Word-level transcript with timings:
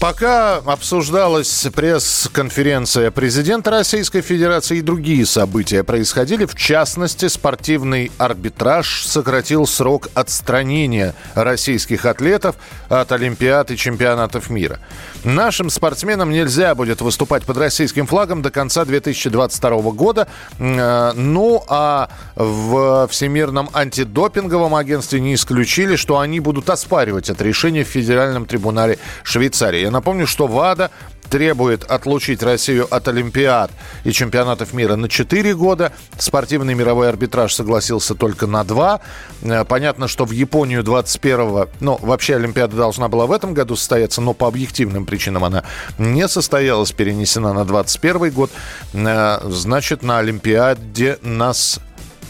Пока 0.00 0.56
обсуждалась 0.56 1.68
пресс-конференция 1.74 3.10
президента 3.10 3.70
Российской 3.70 4.22
Федерации 4.22 4.78
и 4.78 4.80
другие 4.80 5.26
события 5.26 5.84
происходили, 5.84 6.46
в 6.46 6.54
частности, 6.54 7.28
спортивный 7.28 8.10
арбитраж 8.16 9.04
сократил 9.04 9.66
срок 9.66 10.08
отстранения 10.14 11.14
российских 11.34 12.06
атлетов 12.06 12.56
от 12.88 13.12
Олимпиад 13.12 13.72
и 13.72 13.76
чемпионатов 13.76 14.48
мира. 14.48 14.78
Нашим 15.22 15.68
спортсменам 15.68 16.30
нельзя 16.30 16.74
будет 16.74 17.02
выступать 17.02 17.44
под 17.44 17.58
российским 17.58 18.06
флагом 18.06 18.40
до 18.40 18.50
конца 18.50 18.86
2022 18.86 19.82
года. 19.92 20.28
Э, 20.58 21.12
Ну, 21.14 21.62
а 21.68 22.08
в 22.36 23.06
Всемирном 23.08 23.68
антидопинговом 23.74 24.74
агентстве 24.74 25.20
не 25.20 25.34
исключили, 25.34 25.96
что 25.96 26.18
они 26.18 26.40
будут 26.40 26.70
оспаривать 26.70 27.28
это 27.28 27.44
решение 27.44 27.84
в 27.84 27.88
Федеральном 27.88 28.46
трибунале 28.46 28.98
Швейцарии. 29.24 29.89
Я 29.90 29.94
напомню, 29.94 30.24
что 30.28 30.46
ВАДА 30.46 30.92
требует 31.30 31.82
отлучить 31.82 32.44
Россию 32.44 32.86
от 32.94 33.08
Олимпиад 33.08 33.72
и 34.04 34.12
чемпионатов 34.12 34.72
мира 34.72 34.94
на 34.94 35.08
4 35.08 35.52
года. 35.56 35.92
Спортивный 36.16 36.74
мировой 36.74 37.08
арбитраж 37.08 37.52
согласился 37.52 38.14
только 38.14 38.46
на 38.46 38.62
2. 38.62 39.00
Э, 39.42 39.64
Понятно, 39.64 40.06
что 40.06 40.24
в 40.26 40.30
Японию 40.30 40.84
21-го, 40.84 41.68
ну, 41.80 41.98
вообще 42.02 42.36
Олимпиада 42.36 42.76
должна 42.76 43.08
была 43.08 43.26
в 43.26 43.32
этом 43.32 43.52
году 43.52 43.74
состояться, 43.74 44.20
но 44.20 44.32
по 44.32 44.46
объективным 44.46 45.06
причинам 45.06 45.42
она 45.42 45.64
не 45.98 46.28
состоялась, 46.28 46.92
перенесена 46.92 47.52
на 47.52 47.64
21 47.64 48.30
год. 48.30 48.52
Э, 48.94 49.40
Значит, 49.42 50.04
на 50.04 50.18
Олимпиаде 50.18 51.18
нас, 51.22 51.80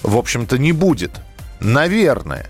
в 0.02 0.16
общем-то, 0.16 0.56
не 0.56 0.72
будет. 0.72 1.10
Наверное. 1.60 2.46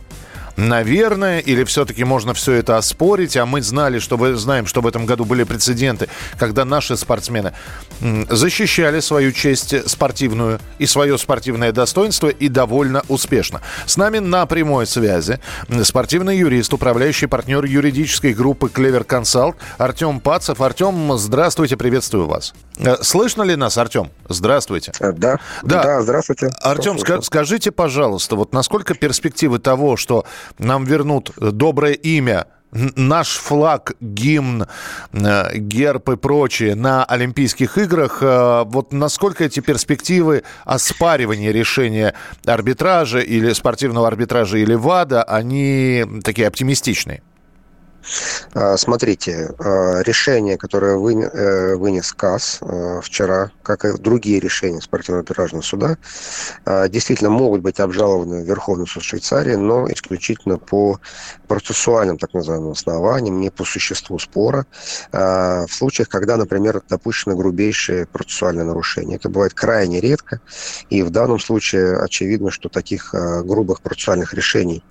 Наверное, 0.60 1.38
или 1.38 1.64
все-таки 1.64 2.04
можно 2.04 2.34
все 2.34 2.52
это 2.52 2.76
оспорить, 2.76 3.34
а 3.38 3.46
мы 3.46 3.62
знали, 3.62 3.98
что 3.98 4.18
вы 4.18 4.34
знаем, 4.34 4.66
что 4.66 4.82
в 4.82 4.86
этом 4.86 5.06
году 5.06 5.24
были 5.24 5.44
прецеденты, 5.44 6.08
когда 6.38 6.66
наши 6.66 6.98
спортсмены 6.98 7.54
защищали 8.28 9.00
свою 9.00 9.32
честь 9.32 9.88
спортивную 9.88 10.60
и 10.78 10.84
свое 10.84 11.16
спортивное 11.16 11.72
достоинство 11.72 12.28
и 12.28 12.48
довольно 12.48 13.02
успешно. 13.08 13.62
С 13.86 13.96
нами 13.96 14.18
на 14.18 14.44
прямой 14.44 14.86
связи 14.86 15.40
спортивный 15.82 16.36
юрист, 16.36 16.74
управляющий 16.74 17.26
партнер 17.26 17.64
юридической 17.64 18.34
группы 18.34 18.68
Клевер 18.68 19.04
Консалт 19.04 19.56
Артем 19.78 20.20
Пацев. 20.20 20.60
Артем, 20.60 21.16
здравствуйте, 21.16 21.78
приветствую 21.78 22.26
вас. 22.26 22.52
Э, 22.76 22.96
Слышно 23.02 23.42
ли 23.44 23.56
нас, 23.56 23.78
Артем? 23.78 24.10
Здравствуйте. 24.28 24.92
Э, 25.00 25.12
Да, 25.12 25.38
Да. 25.62 25.82
да, 25.82 26.02
здравствуйте. 26.02 26.50
Артем, 26.60 26.96
ска- 26.96 27.22
скажите, 27.22 27.70
пожалуйста, 27.70 28.36
вот 28.36 28.52
насколько 28.52 28.94
перспективы 28.94 29.58
того, 29.58 29.96
что 29.96 30.24
нам 30.58 30.84
вернут 30.84 31.32
доброе 31.36 31.92
имя, 31.92 32.46
наш 32.72 33.36
флаг, 33.36 33.94
гимн, 34.00 34.66
э, 35.12 35.56
герб 35.56 36.08
и 36.10 36.16
прочее 36.16 36.74
на 36.74 37.04
Олимпийских 37.04 37.78
играх, 37.78 38.18
э, 38.22 38.64
вот 38.66 38.92
насколько 38.92 39.44
эти 39.44 39.60
перспективы 39.60 40.44
оспаривания 40.64 41.52
решения 41.52 42.14
арбитража 42.46 43.20
или 43.20 43.52
спортивного 43.52 44.06
арбитража 44.06 44.58
или 44.58 44.74
ВАДА, 44.74 45.22
они 45.24 46.04
такие 46.22 46.46
оптимистичные? 46.48 47.22
А, 48.54 48.76
Смотрите, 48.76 49.50
а, 49.58 50.00
решение, 50.02 50.56
которое 50.56 50.94
э, 50.94 51.76
вынес 51.76 52.12
КАС 52.12 52.58
э, 52.60 53.00
вчера, 53.02 53.50
как 53.62 53.84
и 53.84 53.96
другие 53.98 54.40
решения 54.40 54.80
спортивно-арбитражного 54.80 55.62
суда, 55.62 55.96
а, 56.64 56.88
действительно 56.88 57.30
могут 57.30 57.62
быть 57.62 57.80
обжалованы 57.80 58.42
в 58.42 58.46
Верховный 58.46 58.86
суд 58.86 59.02
Швейцарии, 59.02 59.54
но 59.54 59.90
исключительно 59.90 60.58
по 60.58 61.00
процессуальным 61.48 62.18
так 62.18 62.34
называемым 62.34 62.72
основаниям, 62.72 63.40
не 63.40 63.50
по 63.50 63.64
существу 63.64 64.18
спора, 64.18 64.66
в 65.12 65.68
случаях, 65.68 66.08
когда, 66.08 66.36
например, 66.36 66.82
допущены 66.88 67.34
грубейшие 67.34 68.06
процессуальные 68.06 68.64
нарушения. 68.64 69.16
Это 69.16 69.28
бывает 69.28 69.54
крайне 69.54 70.00
редко, 70.00 70.40
и 70.90 71.02
в 71.02 71.10
данном 71.10 71.40
случае 71.40 71.98
очевидно, 71.98 72.50
что 72.50 72.68
таких 72.68 73.14
грубых 73.44 73.80
процессуальных 73.82 74.34
решений, 74.34 74.84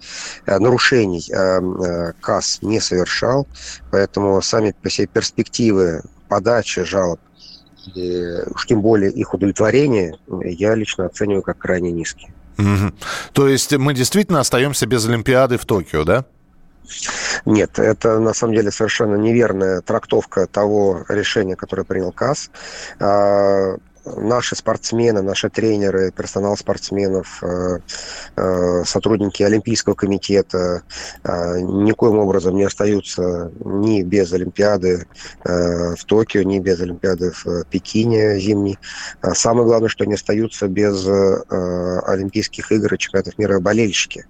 а, 0.45 0.59
нарушений 0.59 1.23
а, 1.33 2.13
КАС 2.21 2.59
не 2.61 2.79
совершал, 2.99 3.47
поэтому 3.91 4.41
сами 4.41 4.73
по 4.81 4.89
себе 4.89 5.07
перспективы 5.07 6.01
подачи 6.27 6.83
жалоб 6.83 7.19
и 7.95 8.41
уж 8.53 8.65
тем 8.67 8.81
более 8.81 9.11
их 9.11 9.33
удовлетворения 9.33 10.17
я 10.43 10.75
лично 10.75 11.05
оцениваю 11.05 11.41
как 11.41 11.57
крайне 11.57 11.91
низкие. 11.91 12.33
Мгм. 12.57 12.93
То 13.33 13.47
есть 13.47 13.75
мы 13.75 13.93
действительно 13.93 14.41
остаемся 14.41 14.85
без 14.85 15.07
Олимпиады 15.07 15.57
в 15.57 15.65
Токио, 15.65 16.03
да? 16.03 16.25
Нет, 17.45 17.79
это 17.79 18.19
на 18.19 18.33
самом 18.33 18.55
деле 18.55 18.71
совершенно 18.71 19.15
неверная 19.15 19.81
трактовка 19.81 20.47
того 20.47 21.05
решения, 21.07 21.55
которое 21.55 21.83
принял 21.83 22.11
КАС. 22.11 22.49
Наши 24.05 24.55
спортсмены, 24.55 25.21
наши 25.21 25.49
тренеры, 25.49 26.11
персонал 26.11 26.55
спортсменов, 26.57 27.43
э, 27.43 27.79
э, 28.35 28.83
сотрудники 28.85 29.43
Олимпийского 29.43 29.93
комитета 29.93 30.83
э, 31.23 31.59
никоим 31.59 32.19
образом 32.19 32.55
не 32.55 32.63
остаются 32.63 33.51
ни 33.59 34.01
без 34.03 34.31
Олимпиады 34.31 35.07
в 35.43 35.97
Токио, 36.05 36.43
ни 36.43 36.59
без 36.59 36.79
Олимпиады 36.79 37.31
в 37.31 37.65
Пекине 37.65 38.39
зимней. 38.39 38.77
А 39.21 39.33
Самое 39.33 39.65
главное, 39.65 39.89
что 39.89 40.03
они 40.03 40.13
остаются 40.13 40.67
без 40.67 41.05
Олимпийских 41.07 42.71
игр 42.71 42.93
и 42.93 42.97
чемпионатов 42.97 43.37
мира 43.37 43.59
болельщики, 43.59 44.25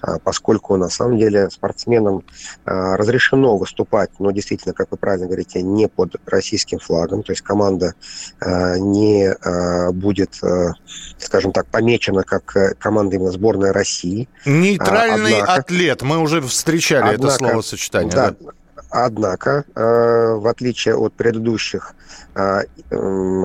А, 0.00 0.18
поскольку 0.18 0.76
на 0.76 0.88
самом 0.88 1.18
деле 1.18 1.50
спортсменам 1.50 2.24
разрешено 2.64 3.56
выступать, 3.56 4.10
но 4.18 4.30
действительно, 4.30 4.74
как 4.74 4.90
вы 4.90 4.96
правильно 4.96 5.26
говорите, 5.26 5.62
не 5.62 5.88
под 5.88 6.16
российским 6.26 6.78
флагом, 6.78 7.22
то 7.22 7.32
есть 7.32 7.42
команда 7.42 7.94
а, 8.40 8.78
не 9.22 9.32
а, 9.32 9.92
будет, 9.92 10.38
а, 10.42 10.72
скажем 11.18 11.52
так, 11.52 11.66
помечена 11.66 12.22
как 12.22 12.56
э, 12.56 12.74
команда 12.78 13.16
именно 13.16 13.30
сборная 13.30 13.72
России. 13.72 14.28
Нейтральный 14.44 15.34
однако- 15.40 15.54
атлет. 15.54 16.02
Мы 16.02 16.18
уже 16.18 16.40
встречали 16.42 17.14
это 17.14 17.14
Однако, 17.14 17.38
словосочетание. 17.38 18.12
Да. 18.12 18.34
да. 18.38 18.52
Однако, 18.94 19.64
э, 19.74 20.34
в 20.34 20.46
отличие 20.46 20.96
от 20.96 21.14
предыдущих 21.14 21.94
э, 22.34 22.64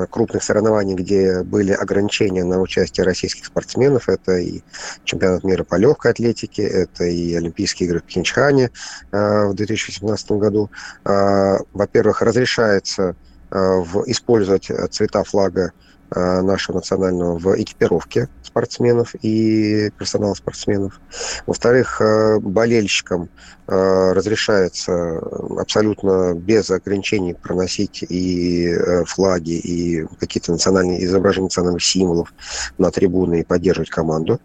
крупных 0.09 0.43
соревнований, 0.43 0.93
где 0.93 1.41
были 1.43 1.71
ограничения 1.71 2.43
на 2.43 2.59
участие 2.59 3.05
российских 3.05 3.45
спортсменов, 3.45 4.09
это 4.09 4.37
и 4.37 4.61
чемпионат 5.05 5.45
мира 5.45 5.63
по 5.63 5.75
легкой 5.75 6.11
атлетике, 6.11 6.63
это 6.63 7.05
и 7.05 7.33
Олимпийские 7.33 7.87
игры 7.87 7.99
в 7.99 8.03
Пхенчхане 8.03 8.71
э, 9.11 9.45
в 9.45 9.53
2018 9.53 10.31
году, 10.31 10.69
э, 11.05 11.57
во-первых, 11.71 12.21
разрешается 12.21 13.03
э, 13.03 13.13
в, 13.51 14.03
использовать 14.07 14.69
э, 14.69 14.87
цвета 14.87 15.23
флага 15.23 15.71
э, 16.11 16.41
нашего 16.41 16.77
национального 16.77 17.37
в 17.37 17.61
экипировке 17.61 18.29
спортсменов 18.57 19.13
и 19.21 19.91
персонала 19.99 20.33
спортсменов. 20.33 20.99
Во-вторых, 21.45 22.01
э, 22.01 22.39
болельщикам 22.39 23.29
э, 23.67 24.11
разрешается 24.13 25.19
абсолютно 25.59 26.33
без 26.33 26.71
ограничений 26.71 27.35
проносить 27.35 28.03
и 28.09 28.67
э, 28.69 29.05
флаги, 29.05 29.59
и 29.59 30.07
какие-то 30.19 30.53
национальные 30.53 31.05
изображения 31.05 31.45
национальных 31.45 31.83
символов 31.83 32.33
на 32.79 32.89
трибуны 32.89 33.41
и 33.41 33.43
поддерживать 33.43 33.89
команду. 33.89 34.39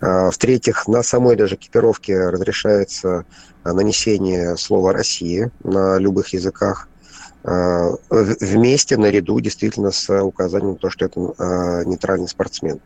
В-третьих, 0.00 0.86
на 0.86 1.02
самой 1.02 1.36
даже 1.36 1.54
экипировке 1.54 2.28
разрешается 2.28 3.24
нанесение 3.64 4.56
слова 4.56 4.92
«Россия» 4.92 5.50
на 5.64 5.98
любых 5.98 6.34
языках 6.34 6.88
вместе, 7.42 8.96
наряду, 8.96 9.38
действительно, 9.38 9.92
с 9.92 10.22
указанием 10.22 10.72
на 10.72 10.76
то, 10.76 10.90
что 10.90 11.04
это 11.04 11.32
а, 11.38 11.84
нейтральный 11.84 12.26
спортсмен. 12.26 12.80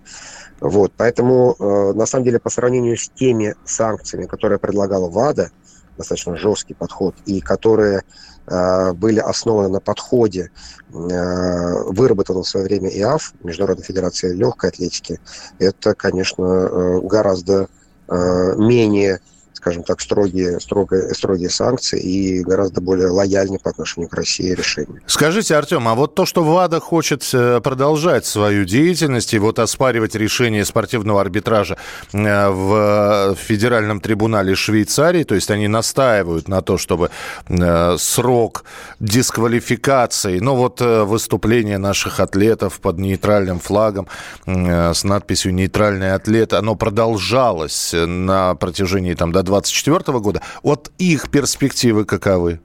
Вот, 0.60 0.92
поэтому, 0.96 1.56
э, 1.58 1.92
на 1.94 2.04
самом 2.04 2.24
деле, 2.24 2.38
по 2.38 2.50
сравнению 2.50 2.98
с 2.98 3.08
теми 3.08 3.54
санкциями, 3.64 4.26
которые 4.26 4.58
предлагала 4.58 5.08
ВАДА, 5.08 5.50
достаточно 5.96 6.36
жесткий 6.36 6.74
подход, 6.74 7.14
и 7.24 7.40
которые 7.40 8.02
э, 8.46 8.92
были 8.92 9.20
основаны 9.20 9.68
на 9.68 9.80
подходе, 9.80 10.50
э, 10.92 11.82
выработанном 11.86 12.42
в 12.42 12.48
свое 12.48 12.66
время 12.66 12.90
ИАФ, 12.90 13.34
Международной 13.42 13.84
Федерации 13.84 14.34
Легкой 14.34 14.70
Атлетики, 14.70 15.18
это, 15.58 15.94
конечно, 15.94 16.44
э, 16.44 17.00
гораздо 17.02 17.68
э, 18.08 18.54
менее 18.56 19.20
скажем 19.60 19.82
так, 19.82 20.00
строгие, 20.00 20.58
строгие, 20.58 21.14
строгие 21.14 21.50
санкции 21.50 22.00
и 22.00 22.42
гораздо 22.42 22.80
более 22.80 23.08
лояльные 23.08 23.58
по 23.58 23.70
отношению 23.70 24.08
к 24.08 24.14
России 24.14 24.52
решения. 24.54 25.02
Скажите, 25.06 25.54
Артем, 25.54 25.86
а 25.86 25.94
вот 25.94 26.14
то, 26.14 26.24
что 26.24 26.42
ВАДА 26.42 26.80
хочет 26.80 27.28
э, 27.34 27.60
продолжать 27.60 28.24
свою 28.24 28.64
деятельность 28.64 29.34
и 29.34 29.38
вот 29.38 29.58
оспаривать 29.58 30.14
решение 30.14 30.64
спортивного 30.64 31.20
арбитража 31.20 31.76
э, 32.12 32.48
в 32.48 33.36
федеральном 33.36 34.00
трибунале 34.00 34.54
Швейцарии, 34.54 35.24
то 35.24 35.34
есть 35.34 35.50
они 35.50 35.68
настаивают 35.68 36.48
на 36.48 36.62
то, 36.62 36.78
чтобы 36.78 37.10
э, 37.48 37.96
срок 37.98 38.64
дисквалификации, 38.98 40.38
ну 40.38 40.54
вот 40.54 40.80
выступление 40.80 41.78
наших 41.78 42.20
атлетов 42.20 42.80
под 42.80 42.98
нейтральным 42.98 43.60
флагом 43.60 44.08
с 44.46 45.04
надписью 45.04 45.54
«Нейтральный 45.54 46.14
атлет», 46.14 46.52
оно 46.52 46.74
продолжалось 46.76 47.94
на 47.94 48.54
протяжении 48.54 49.14
там 49.14 49.32
до 49.32 49.42
24 49.50 50.18
года. 50.20 50.40
Вот 50.62 50.90
их 50.98 51.30
перспективы 51.30 52.04
каковы? 52.04 52.60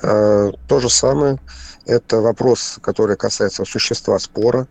То 0.00 0.80
же 0.80 0.90
самое. 0.90 1.38
Это 1.86 2.20
вопрос, 2.20 2.78
который 2.82 3.16
касается 3.16 3.64
существа 3.64 4.18
спора. 4.18 4.66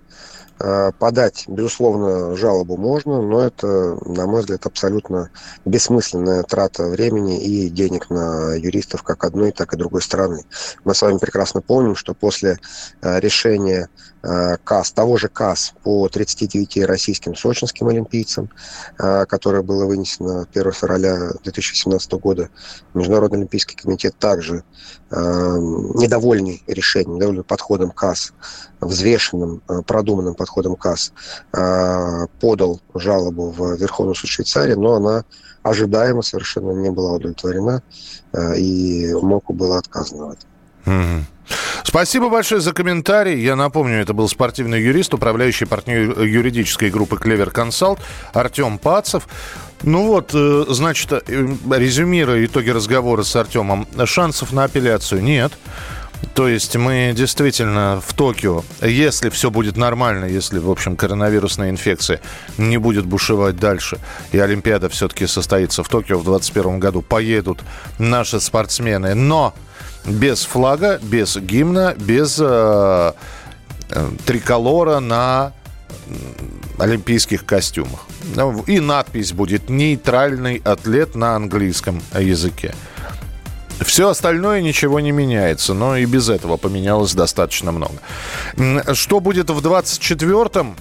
Э, 0.66 0.94
подать, 0.98 1.44
безусловно, 1.50 2.38
жалобу 2.38 2.78
можно, 2.78 3.22
но 3.22 3.42
это, 3.42 3.98
на 4.06 4.26
мой 4.28 4.40
взгляд, 4.40 4.66
абсолютно 4.66 5.30
бессмысленная 5.66 6.44
трата 6.44 6.86
времени 6.86 7.38
и 7.38 7.70
денег 7.70 8.10
на 8.10 8.54
юристов 8.54 9.04
как 9.04 9.26
одной, 9.26 9.52
так 9.52 9.74
и 9.74 9.78
другой 9.78 10.02
стороны. 10.02 10.46
Мы 10.86 10.96
с 10.96 11.02
вами 11.02 11.18
прекрасно 11.18 11.60
помним, 11.60 11.98
что 11.98 12.14
после 12.14 12.60
э, 13.02 13.20
решения 13.20 13.90
э, 14.22 14.56
КАС, 14.64 14.94
того 14.94 15.18
же 15.18 15.28
КАС 15.28 15.74
по 15.84 16.08
39 16.08 16.86
российским 16.86 17.36
сочинским 17.36 17.90
олимпийцам, 17.90 18.50
которое 18.98 19.64
было 19.64 19.86
вынесено 19.86 20.48
1 20.54 20.72
февраля 20.72 21.32
2017 21.44 22.14
года, 22.14 22.50
Международный 22.94 23.40
олимпийский 23.40 23.76
комитет 23.76 24.18
также 24.18 24.64
недовольный 25.12 26.64
решением, 26.68 27.16
недовольный 27.16 27.44
подходом 27.44 27.92
КАС, 27.92 28.34
взвешенным, 28.80 29.62
продуманным 29.86 30.36
подходом 30.36 30.53
КАС 30.76 31.14
э, 31.54 32.28
подал 32.40 32.82
жалобу 32.94 33.52
в 33.52 33.76
Верховный 33.76 34.16
суд 34.16 34.30
Швейцарии, 34.30 34.74
но 34.74 34.96
она 34.96 35.24
ожидаемо 35.64 36.22
совершенно 36.22 36.72
не 36.72 36.92
была 36.92 37.14
удовлетворена, 37.14 37.82
э, 38.34 38.58
и 38.58 39.14
МОКу 39.14 39.54
было 39.54 39.78
отказано 39.78 40.28
в 40.28 40.32
этом. 40.32 41.26
Спасибо 41.84 42.30
большое 42.30 42.62
за 42.62 42.74
комментарий. 42.74 43.40
Я 43.42 43.56
напомню, 43.56 44.02
это 44.02 44.14
был 44.14 44.28
спортивный 44.28 44.82
юрист, 44.82 45.14
управляющий 45.14 45.66
партнер 45.66 46.22
юридической 46.22 46.90
группы 46.90 47.18
«Клевер 47.18 47.52
Консалт» 47.52 48.00
Артем 48.34 48.78
Пацев. 48.78 49.28
Ну 49.84 50.08
вот, 50.08 50.32
э, 50.34 50.66
значит, 50.70 51.12
резюмируя 51.30 52.46
итоги 52.46 52.70
разговора 52.70 53.24
с 53.24 53.36
Артемом, 53.36 53.88
шансов 54.06 54.54
на 54.54 54.64
апелляцию 54.64 55.22
нет. 55.22 55.52
То 56.34 56.48
есть 56.48 56.76
мы 56.76 57.14
действительно 57.16 58.02
в 58.06 58.14
Токио, 58.14 58.64
если 58.82 59.30
все 59.30 59.52
будет 59.52 59.78
нормально, 59.78 60.26
если, 60.26 60.58
в 60.58 60.70
общем, 60.70 60.96
коронавирусная 60.96 61.70
инфекция 61.70 62.22
не 62.58 62.78
будет 62.78 63.06
бушевать 63.06 63.58
дальше, 63.58 64.00
и 64.32 64.40
Олимпиада 64.40 64.90
все-таки 64.90 65.28
состоится 65.28 65.84
в 65.84 65.90
Токио 65.90 66.18
в 66.18 66.24
2021 66.24 66.80
году, 66.80 67.02
поедут 67.02 67.62
наши 68.00 68.40
спортсмены, 68.40 69.14
но 69.14 69.54
без 70.06 70.44
флага, 70.44 71.00
без 71.02 71.38
гимна, 71.38 71.94
без 71.98 72.38
э, 72.40 73.14
э, 73.90 74.10
триколора 74.26 75.00
на 75.00 75.54
олимпийских 76.80 77.46
костюмах. 77.46 78.08
Ну, 78.36 78.64
и 78.64 78.80
надпись 78.80 79.32
будет 79.34 79.70
«Нейтральный 79.70 80.62
атлет» 80.64 81.16
на 81.16 81.36
английском 81.36 82.02
языке. 82.18 82.74
Все 83.84 84.10
остальное 84.10 84.62
ничего 84.62 85.00
не 85.00 85.12
меняется, 85.12 85.74
но 85.74 85.98
и 85.98 86.06
без 86.06 86.30
этого 86.30 86.58
поменялось 86.58 87.14
достаточно 87.14 87.72
много. 87.72 87.96
Что 88.94 89.20
будет 89.20 89.50
в 89.50 89.66
24-м? 89.66 90.76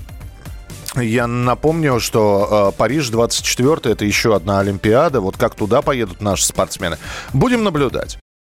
Я 0.96 1.26
напомню, 1.26 2.00
что 2.00 2.72
э, 2.74 2.76
Париж 2.76 3.08
24 3.08 3.94
это 3.94 4.04
еще 4.04 4.36
одна 4.36 4.60
Олимпиада. 4.60 5.20
Вот 5.20 5.38
как 5.38 5.54
туда 5.54 5.80
поедут 5.80 6.20
наши 6.20 6.44
спортсмены. 6.44 6.98
Будем 7.32 7.64
наблюдать. 7.64 8.18